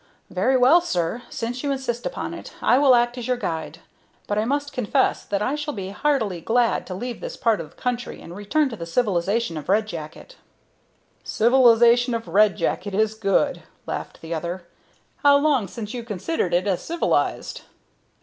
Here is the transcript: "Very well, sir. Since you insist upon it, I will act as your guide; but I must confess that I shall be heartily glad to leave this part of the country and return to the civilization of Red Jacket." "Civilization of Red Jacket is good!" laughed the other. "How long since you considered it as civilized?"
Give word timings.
"Very 0.31 0.57
well, 0.57 0.81
sir. 0.81 1.21
Since 1.29 1.61
you 1.61 1.71
insist 1.71 2.07
upon 2.07 2.33
it, 2.33 2.53
I 2.59 2.79
will 2.79 2.95
act 2.95 3.19
as 3.19 3.27
your 3.27 3.37
guide; 3.37 3.81
but 4.25 4.35
I 4.39 4.45
must 4.45 4.73
confess 4.73 5.23
that 5.23 5.43
I 5.43 5.53
shall 5.53 5.75
be 5.75 5.89
heartily 5.91 6.41
glad 6.41 6.87
to 6.87 6.95
leave 6.95 7.21
this 7.21 7.37
part 7.37 7.61
of 7.61 7.69
the 7.69 7.75
country 7.75 8.19
and 8.19 8.35
return 8.35 8.67
to 8.69 8.75
the 8.75 8.87
civilization 8.87 9.57
of 9.57 9.69
Red 9.69 9.85
Jacket." 9.85 10.37
"Civilization 11.23 12.15
of 12.15 12.27
Red 12.27 12.57
Jacket 12.57 12.95
is 12.95 13.13
good!" 13.13 13.61
laughed 13.85 14.21
the 14.21 14.33
other. 14.33 14.65
"How 15.17 15.37
long 15.37 15.67
since 15.67 15.93
you 15.93 16.01
considered 16.03 16.51
it 16.55 16.65
as 16.65 16.81
civilized?" 16.81 17.61